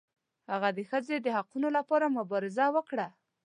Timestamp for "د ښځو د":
0.77-1.27